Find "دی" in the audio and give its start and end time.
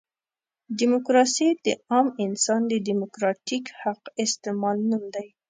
5.15-5.27